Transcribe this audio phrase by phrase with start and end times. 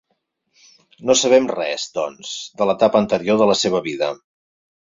[1.09, 4.11] No sabem res, doncs, de l’etapa anterior de la seva vida.